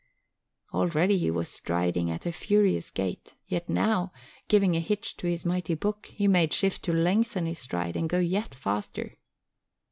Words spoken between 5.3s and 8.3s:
mighty book, he made shift to lengthen his stride and go